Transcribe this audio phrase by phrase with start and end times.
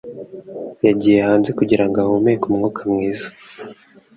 [0.85, 3.27] Yagiye hanze kugirango ahumeke umwuka mwiza.